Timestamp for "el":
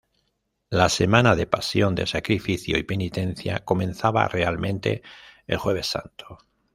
5.45-5.57